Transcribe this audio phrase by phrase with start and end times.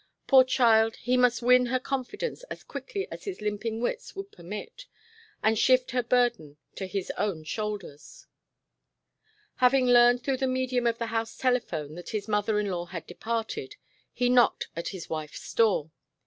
[0.25, 4.87] Poor child, he must win her confidence as quickly as his limping wits would permit
[5.43, 8.25] and shift her burden to his own shoulders.
[9.57, 13.05] Having learned through the medium of the house telephone that his mother in law had
[13.05, 13.75] departed,
[14.11, 15.91] he knocked at his wife's door.